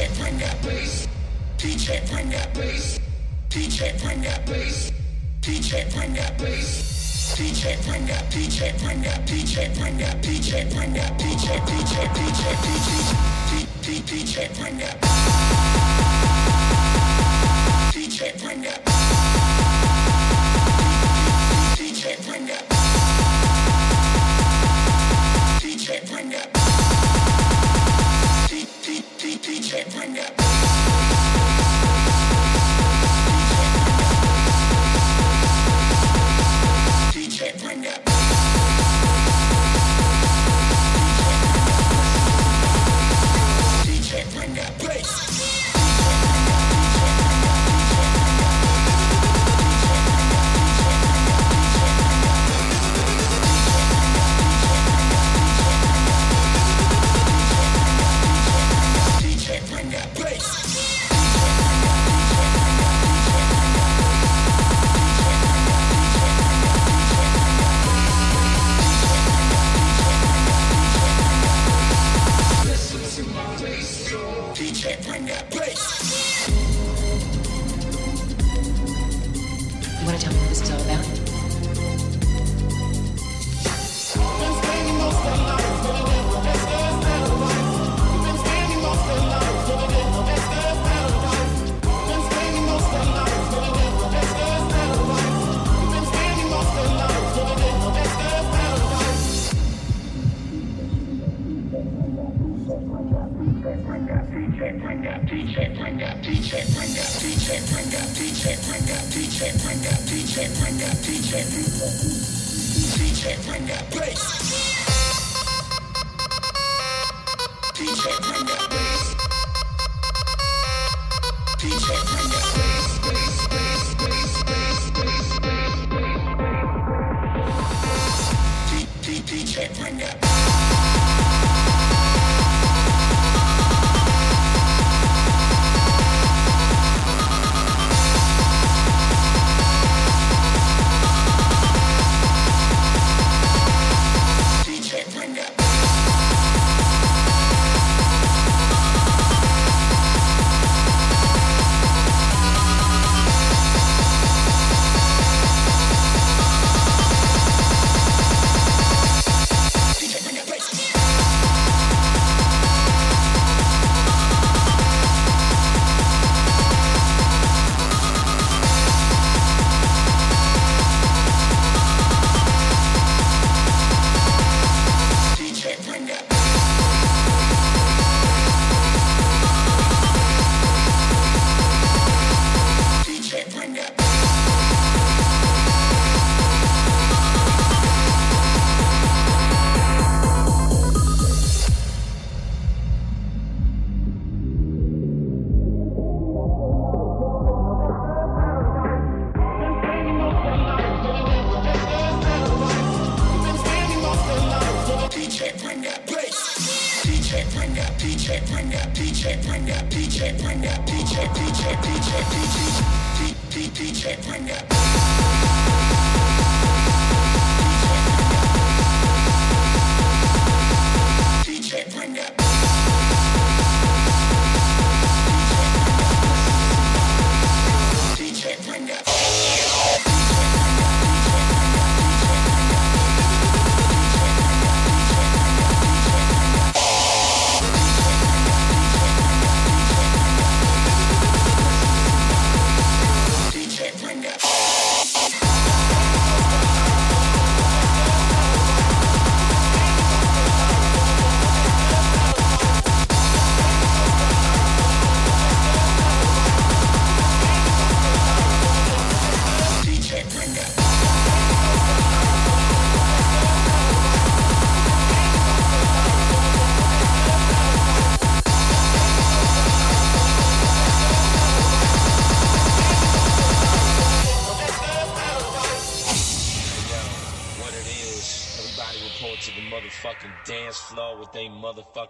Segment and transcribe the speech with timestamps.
[0.00, 1.08] DJ bring that bass.
[1.58, 2.98] DJ bring that bass.
[3.50, 4.90] DJ bring that bass.
[5.42, 7.34] DJ bring that bass.
[7.36, 12.54] DJ bring that DJ bring that DJ bring that DJ bring that DJ DJ DJ
[12.64, 13.14] DJ
[13.82, 15.19] DJ DJ bring that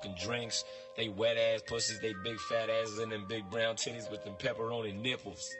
[0.01, 0.65] motherfucking drinks.
[0.97, 4.35] They wet ass pussies, they big fat asses, and them big brown titties with them
[4.39, 5.51] pepperoni nipples.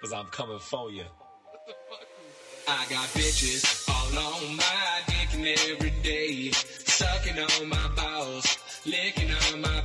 [0.00, 1.04] Cause I'm coming for you.
[2.68, 9.30] I got bitches all on my dick and every day, sucking on my balls, licking
[9.52, 9.79] on my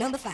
[0.00, 0.29] is Mambo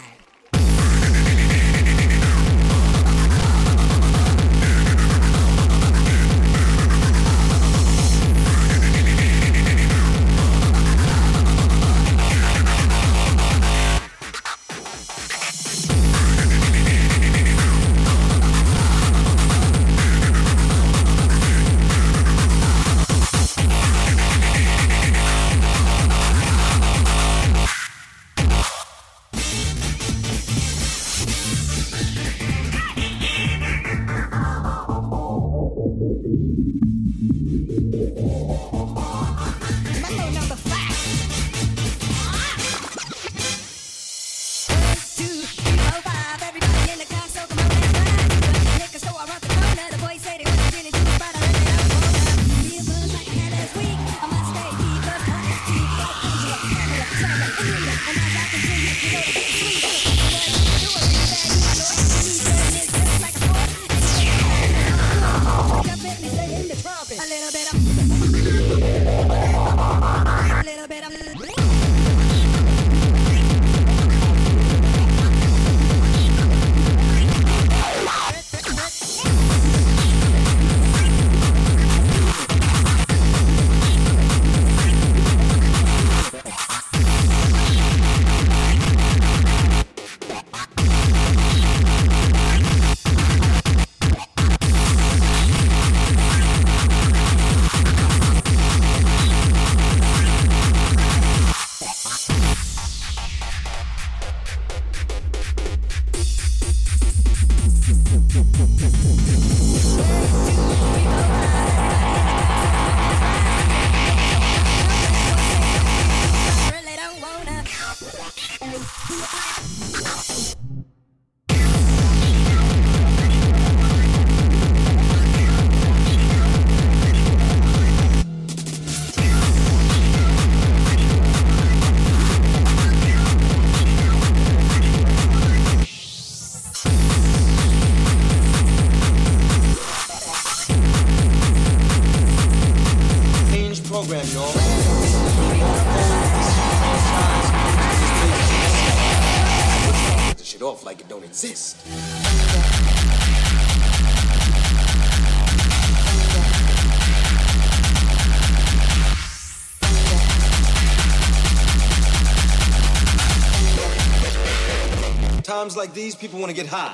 [166.47, 166.86] want to get high.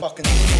[0.00, 0.59] fucking.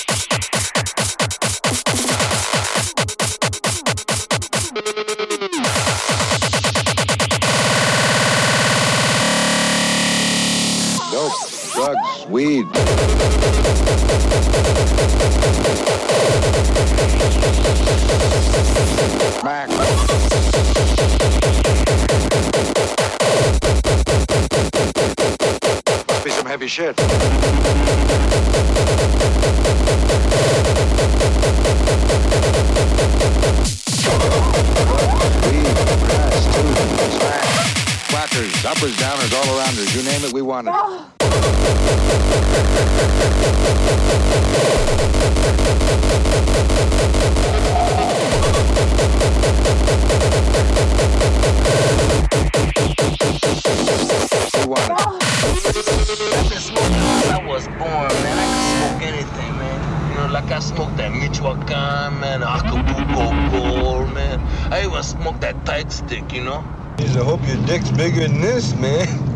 [12.45, 12.71] weed.
[26.23, 26.99] Be some heavy shit.
[38.63, 40.73] uppers, downers, all arounders, you name it, we want it.
[40.75, 41.20] Oh.
[66.33, 66.63] you know?
[66.99, 69.30] I hope your dick's bigger than this, man.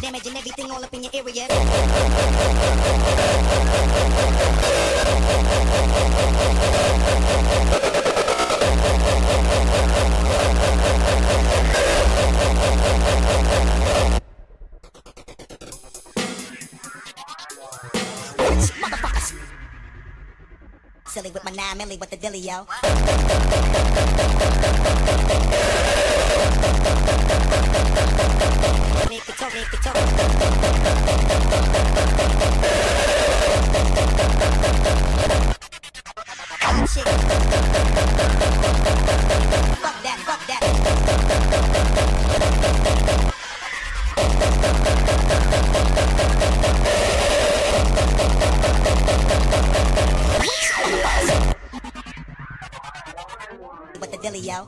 [0.00, 3.03] Damaging everything all up in your area.
[21.98, 22.66] With the dilly, yo.
[29.08, 29.94] Make talk, make talk.
[54.54, 54.66] Yo.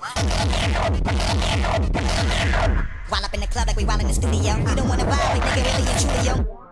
[3.08, 4.56] While up in the club like we while in the studio.
[4.56, 6.65] You don't wanna vibe, like nigga really and truly, yo.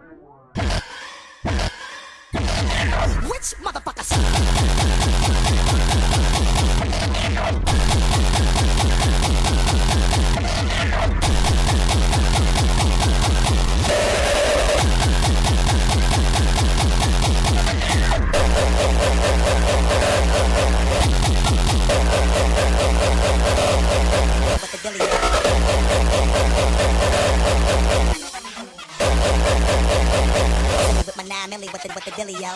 [31.88, 32.50] The with the dilly, yo.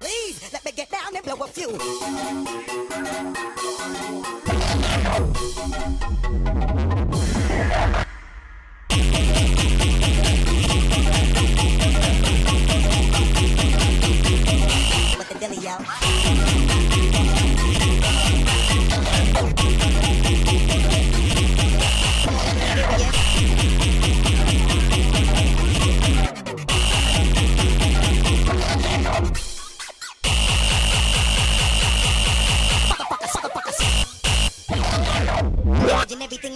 [0.00, 1.68] Please let me get down and blow a few.
[15.18, 16.65] With the dilly, yo.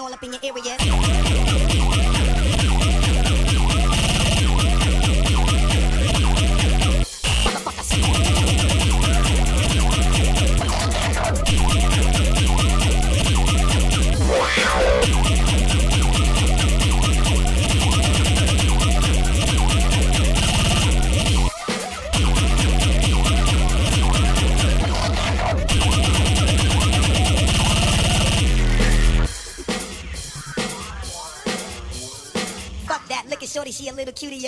[0.01, 0.89] All up in your area.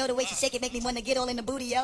[0.03, 0.09] Yo.
[0.09, 1.83] The way she shake it make me wanna get all in the booty, yo.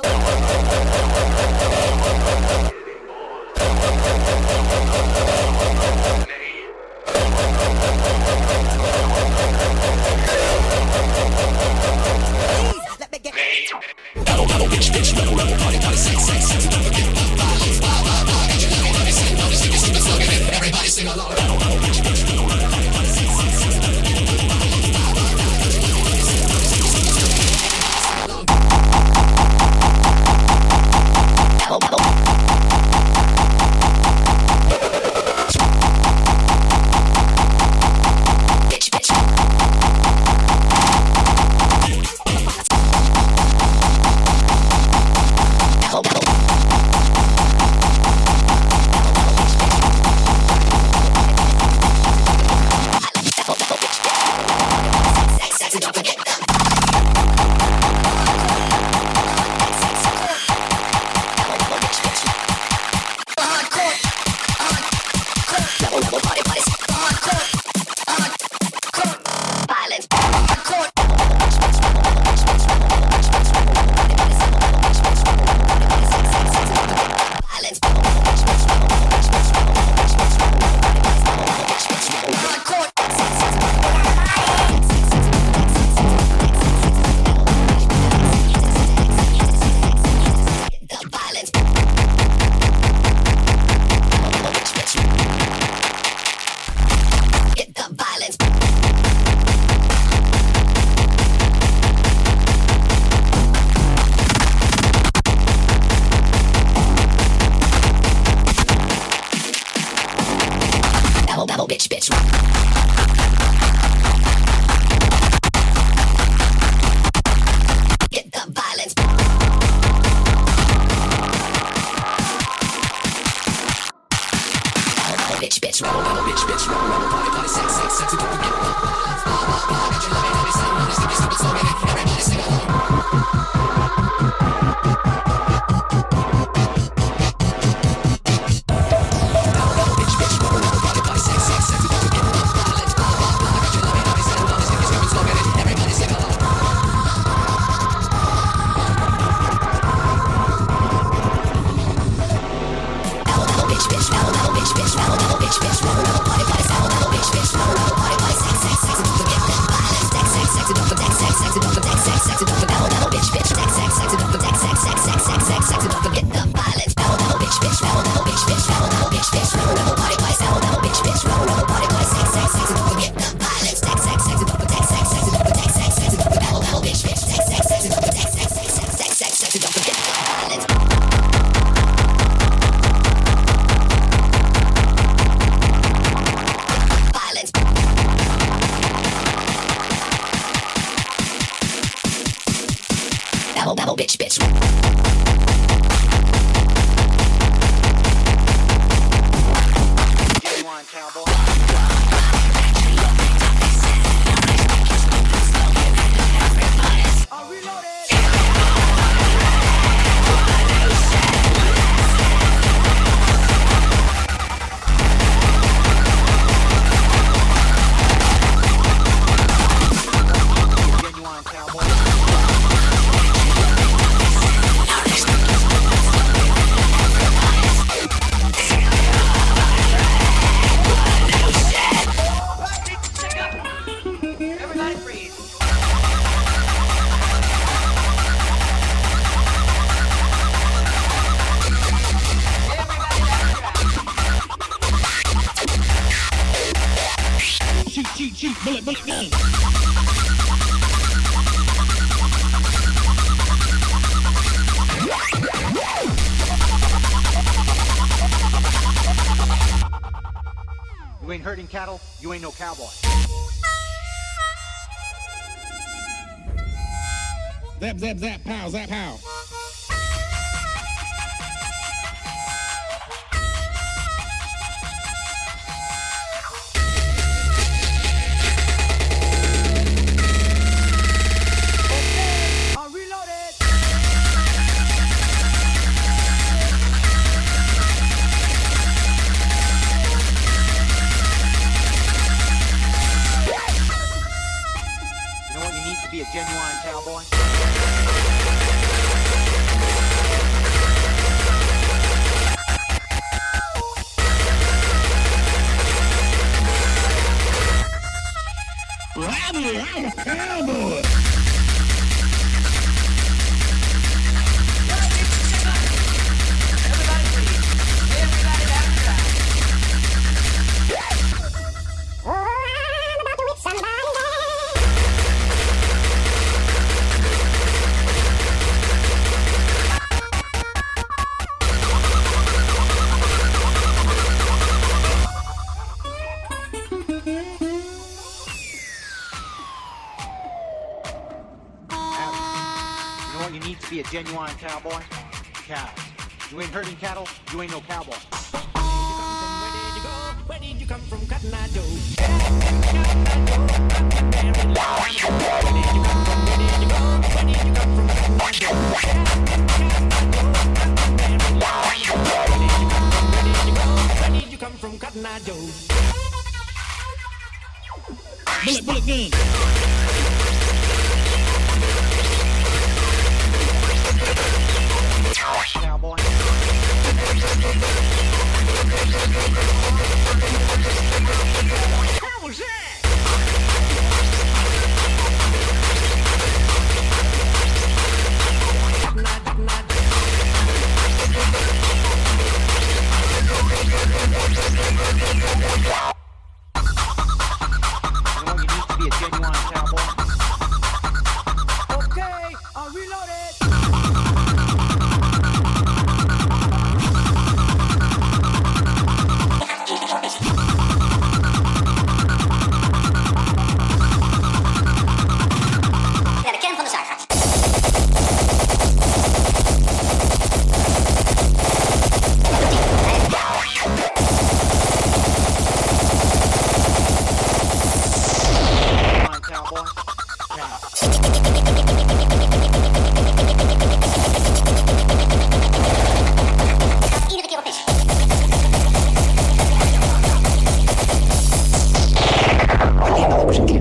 [268.18, 269.07] Zap, zap, pow, zap, pow.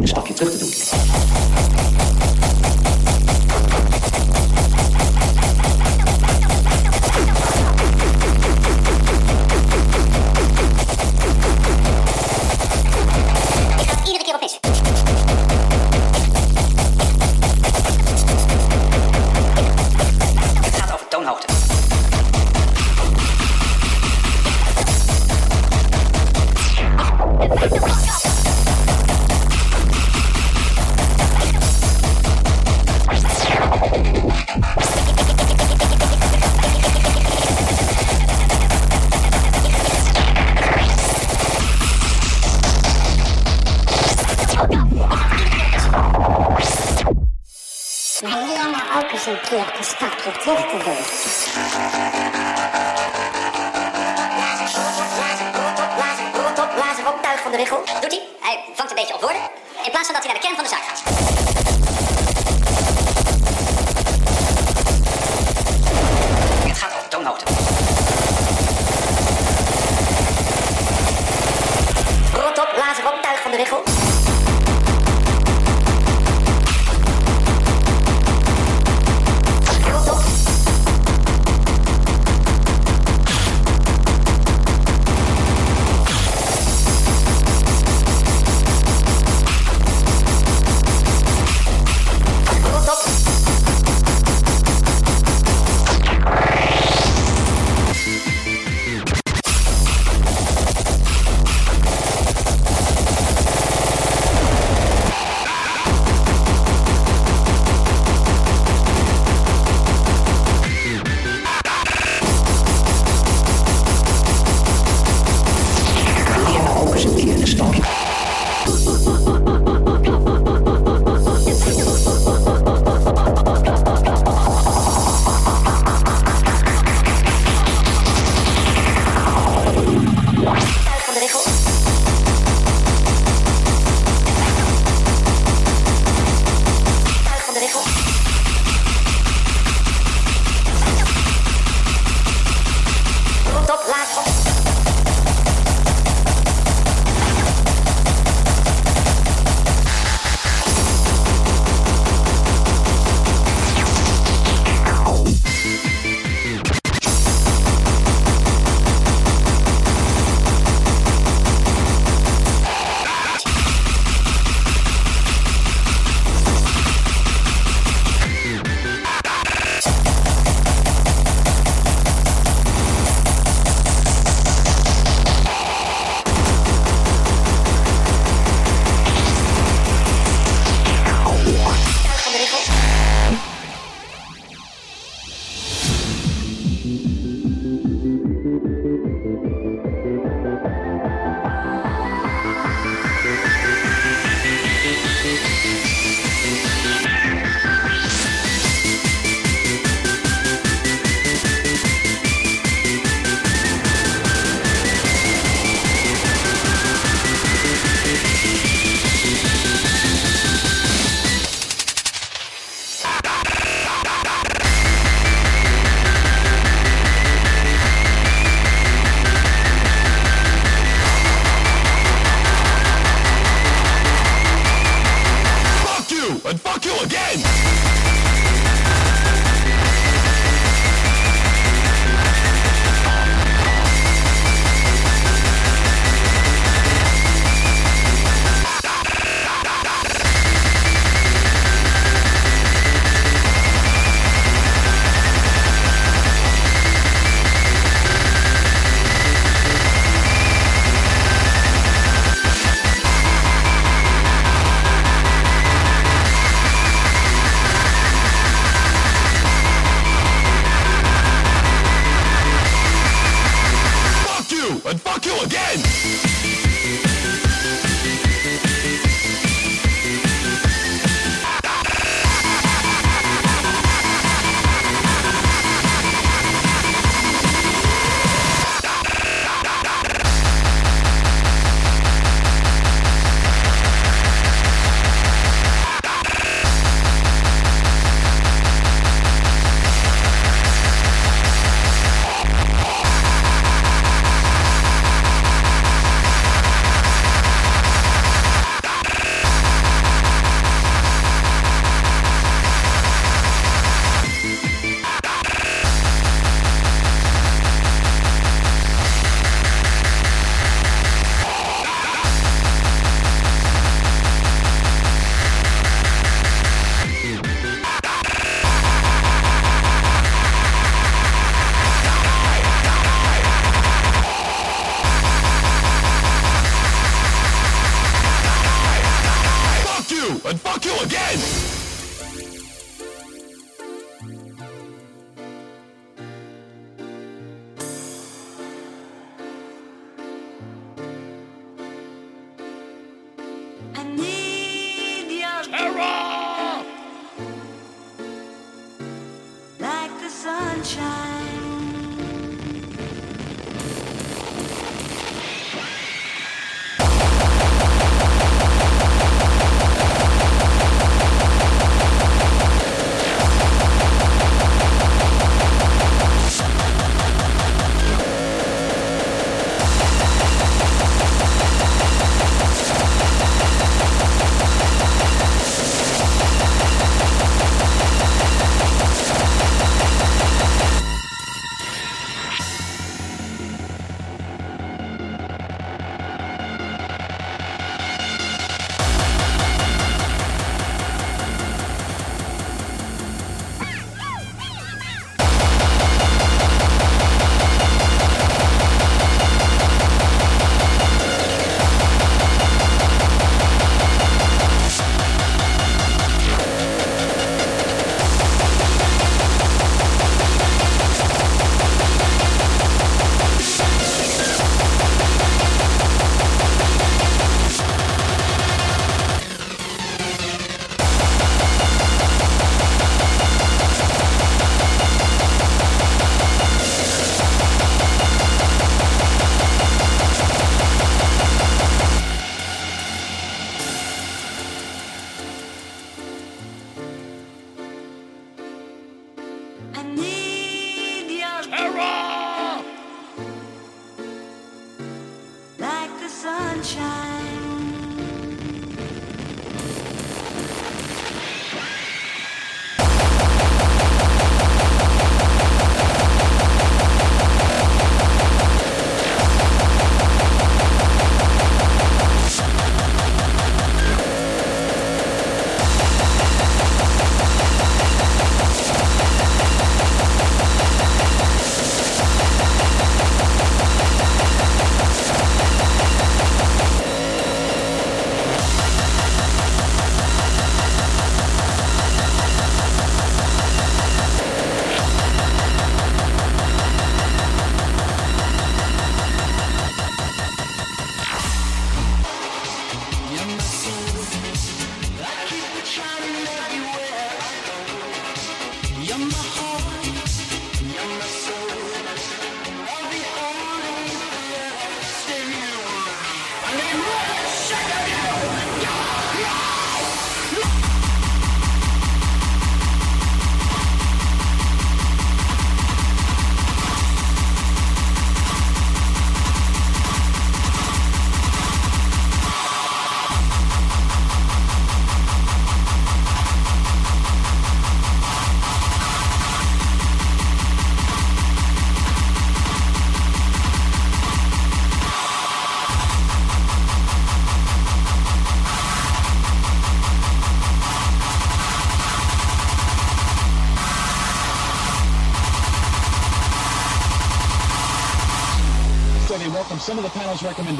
[0.07, 0.56] Stop your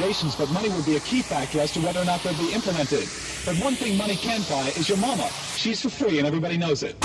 [0.08, 3.06] but money would be a key factor as to whether or not they'll be implemented.
[3.44, 5.28] But one thing money can buy is your mama.
[5.54, 6.96] She's for free and everybody knows it.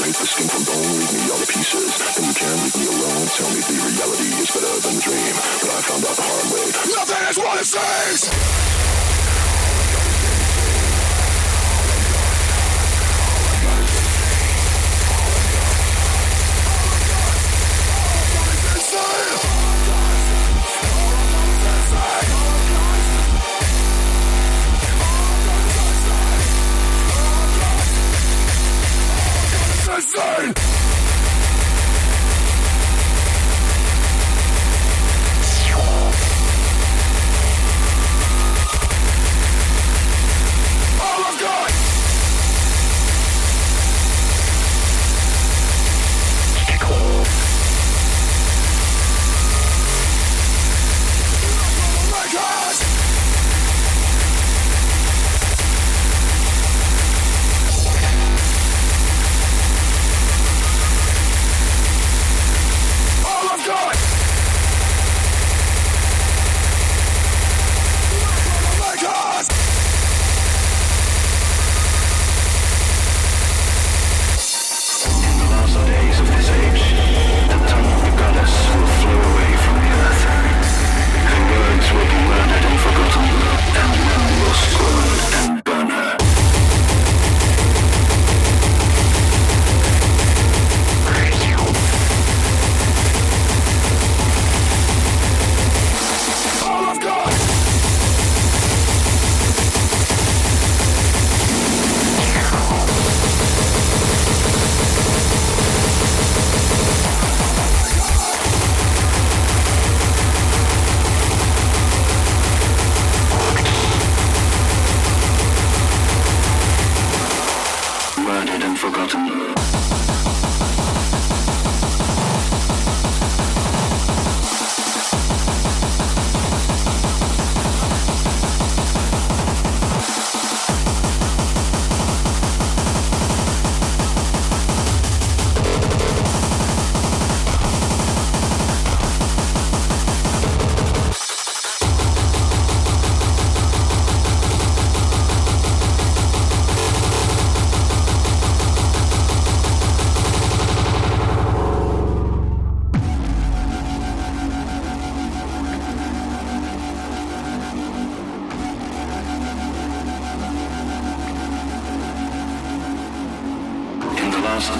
[0.00, 1.92] break the skin from bone, leave me all the pieces.
[2.16, 5.34] Then you can leave me alone, tell me the reality is better than the dream.
[5.60, 9.19] But I found out the hard way, nothing is what it seems!
[30.20, 30.69] Burn!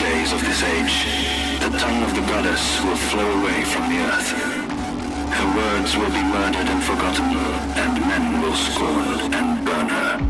[0.01, 0.96] Days of this age,
[1.61, 4.30] the tongue of the goddess will flow away from the earth.
[5.38, 7.36] Her words will be murdered and forgotten,
[7.82, 10.30] and men will scorn and burn her.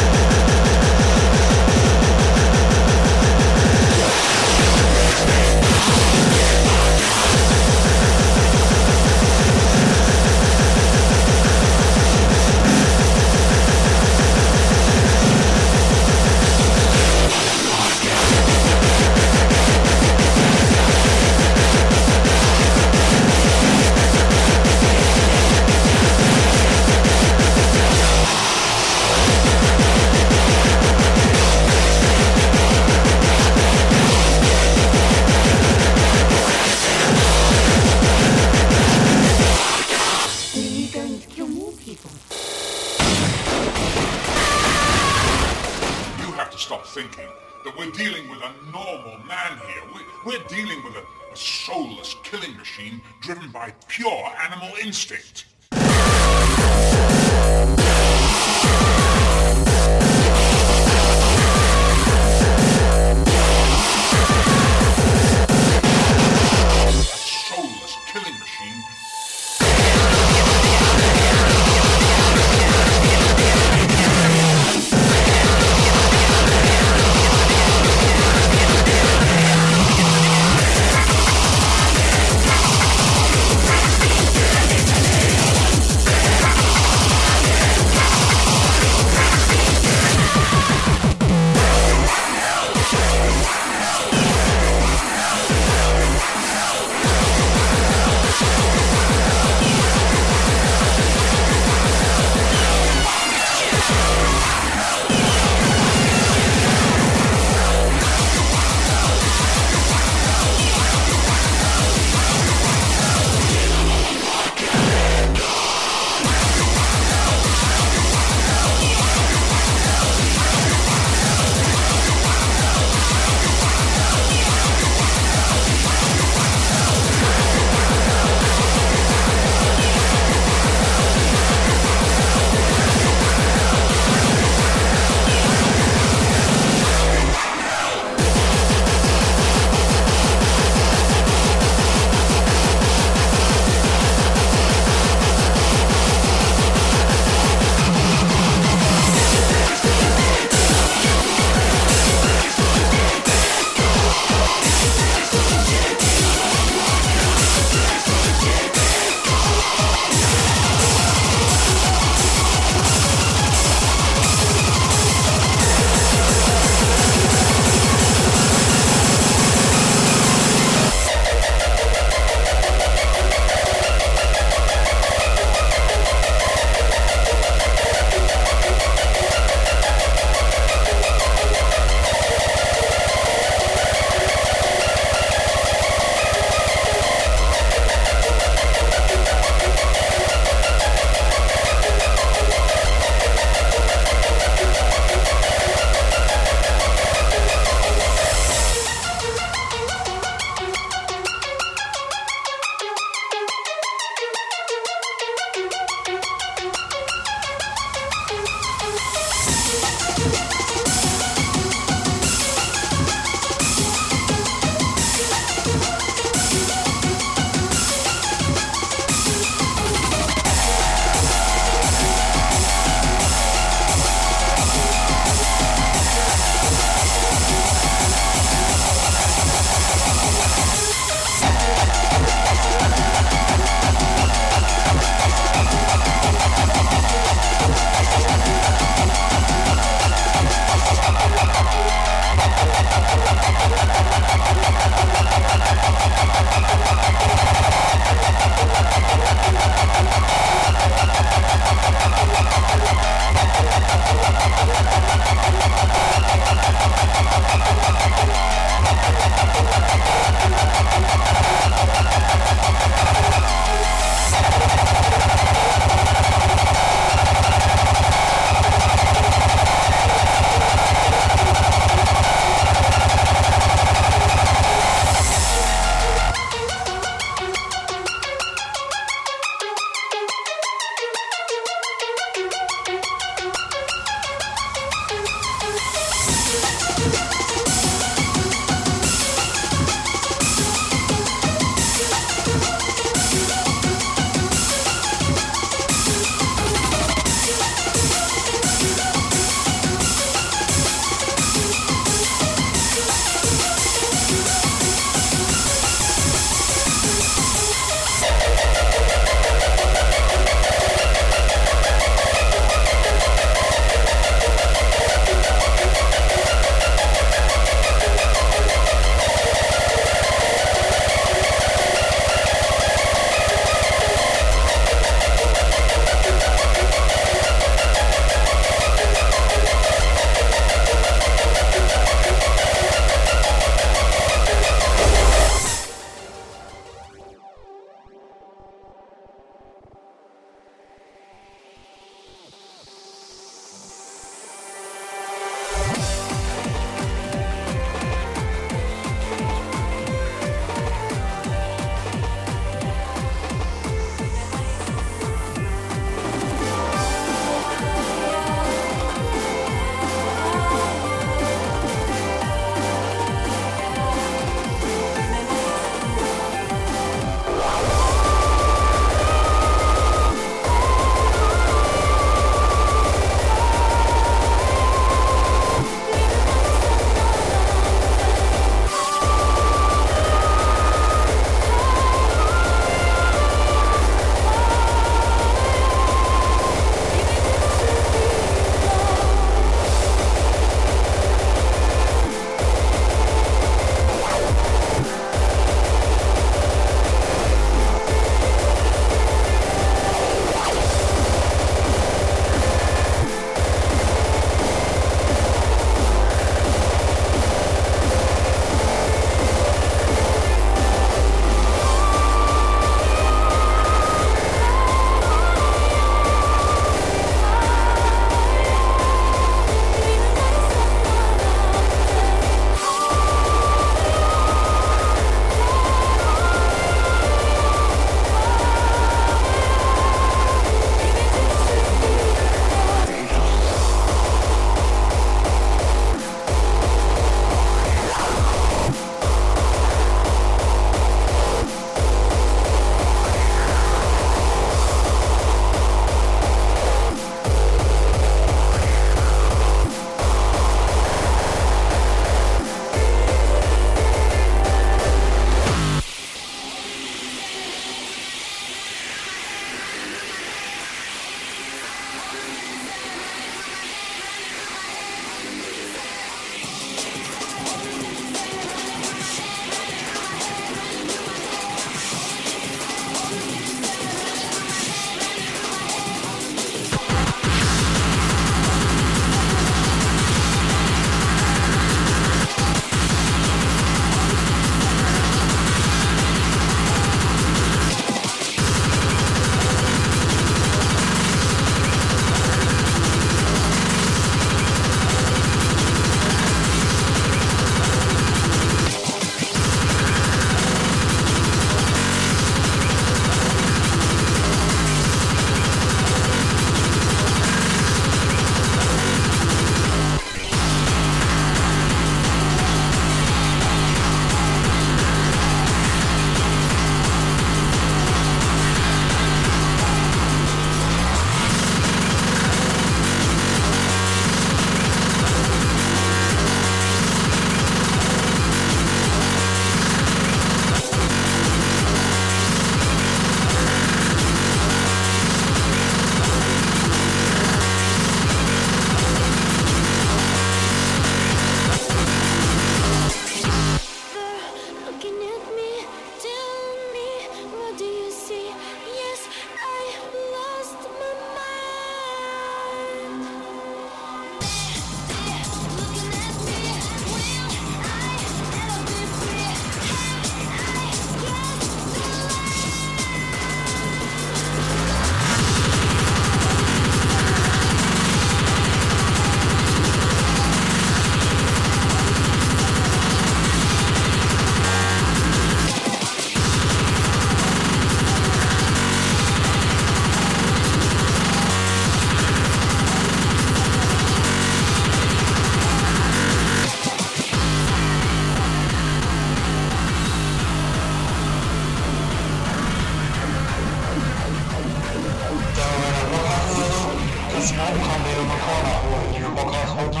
[597.44, 600.00] 信何もかんでいろんなコーナーをいる爆発砲な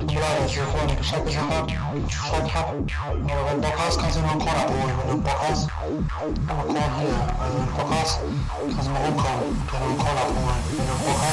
[0.00, 2.72] 未来の情報にシャピシャパシャピシャパ
[3.54, 7.28] 爆発関係のコーナーをいる爆発なんかコーナーや
[7.76, 11.30] 爆発関係のコーナーをいる爆発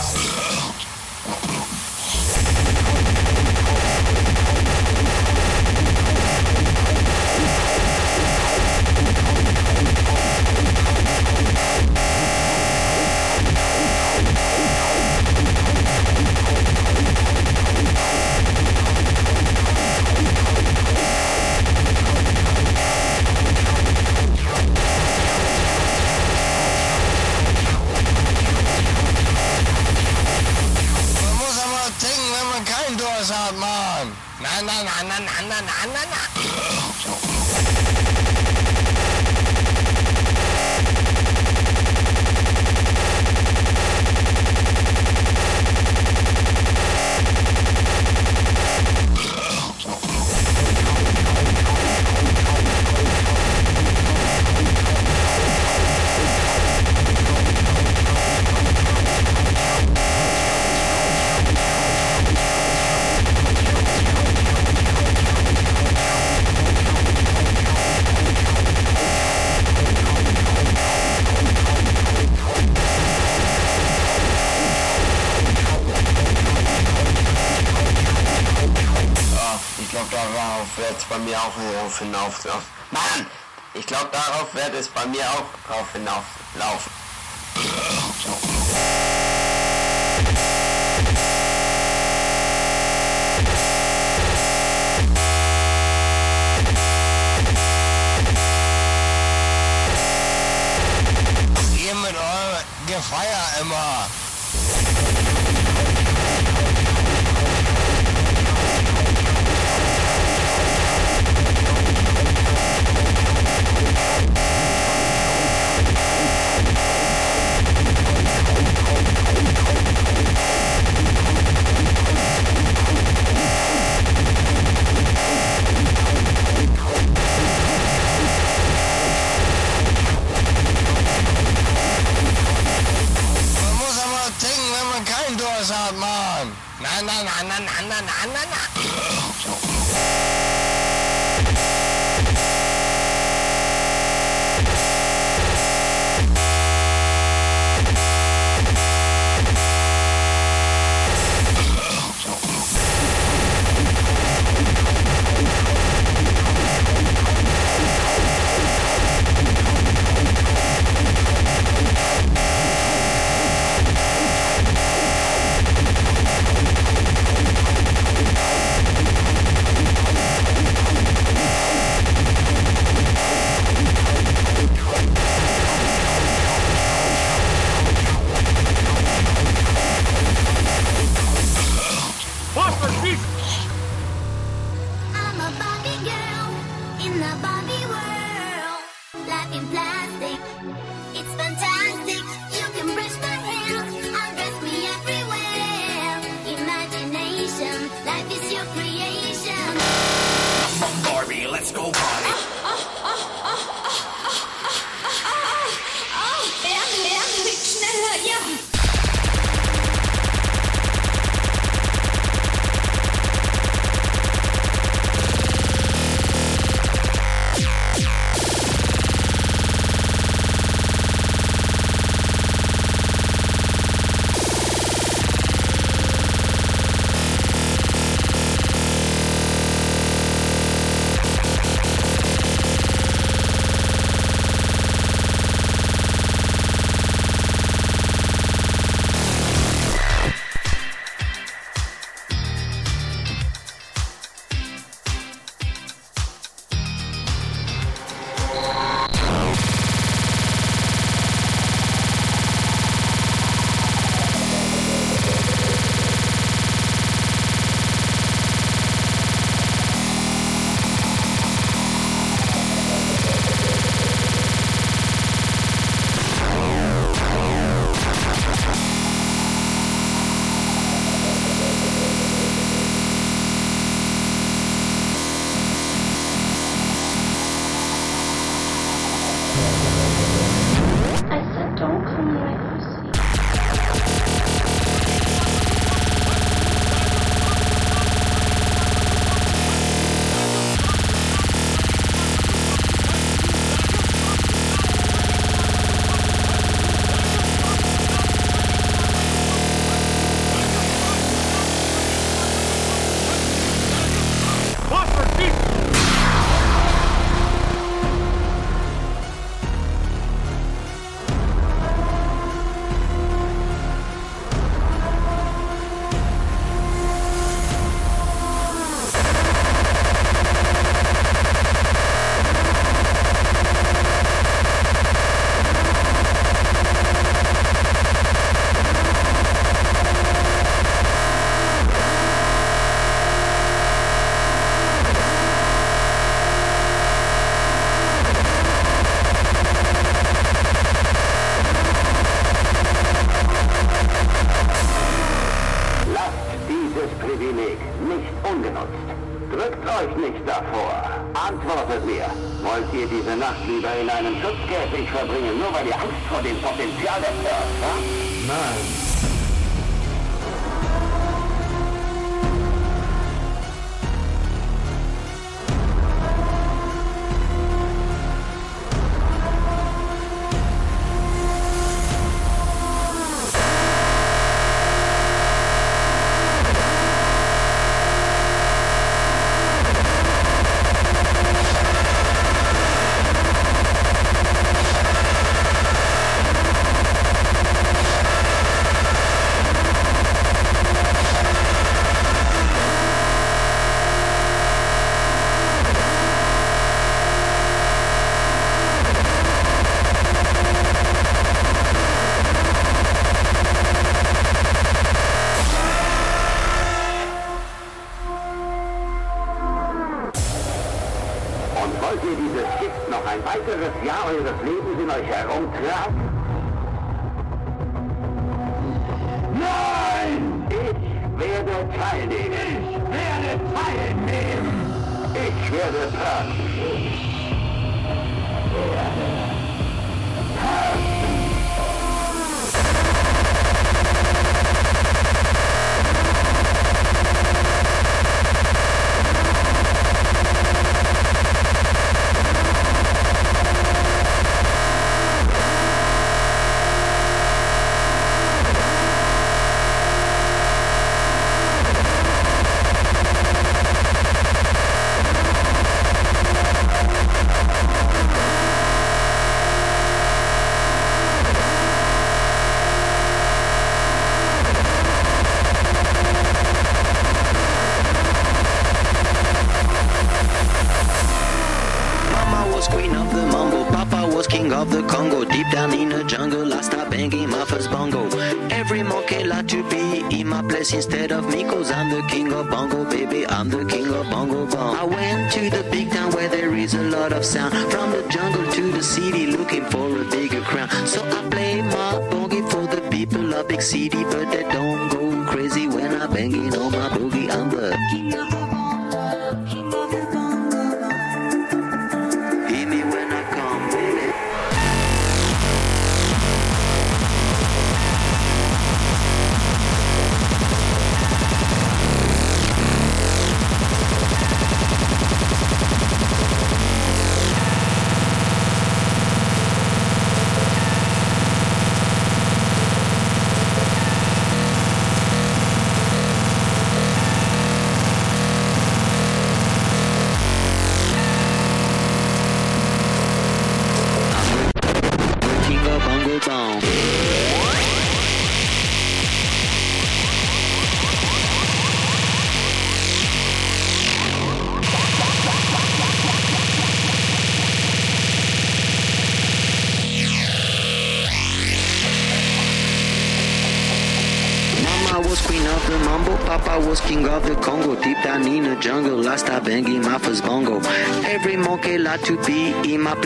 [82.92, 83.26] Mann!
[83.74, 86.37] Ich glaube, darauf wird es bei mir auch drauf hinauflaufen.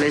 [0.01, 0.09] In